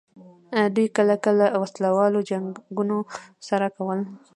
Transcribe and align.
دوی 0.75 0.87
کله 0.97 1.15
کله 1.25 1.45
وسله 1.61 1.89
وال 1.95 2.13
جنګونه 2.29 2.97
سره 3.47 3.67
کول. 3.77 3.99